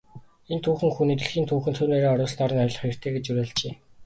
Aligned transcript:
Энэ 0.51 0.63
түүхэн 0.65 0.93
хүнийг 0.95 1.17
дэлхийн 1.19 1.47
түүхэнд 1.49 1.77
хувь 1.77 1.91
нэмрээ 1.91 2.11
оруулснаар 2.15 2.51
нь 2.53 2.63
ойлгох 2.63 2.83
хэрэгтэй 2.83 3.11
гэж 3.13 3.25
уриалжээ. 3.31 3.73